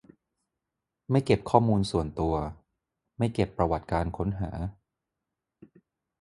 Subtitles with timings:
[1.11, 2.33] ไม่เก็บข้อมูลส่วนตัว
[3.17, 4.51] ไม่เก็บประวัติการค้นหา